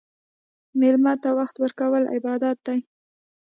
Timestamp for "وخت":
1.39-1.55